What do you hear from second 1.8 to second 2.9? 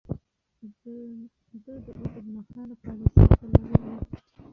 د اوږدمهاله